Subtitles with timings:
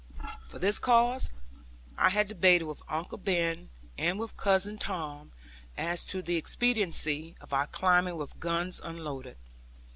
[0.47, 1.31] For this cause,
[1.95, 3.69] I had debated with Uncle Ben
[3.99, 5.29] and with Cousin Tom
[5.77, 9.37] as to the expediency of our climbing with guns unloaded.